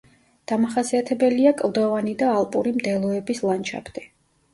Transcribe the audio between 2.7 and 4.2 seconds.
მდელოების ლანდშაფტი.